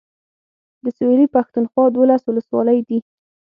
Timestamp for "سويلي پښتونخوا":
0.97-1.83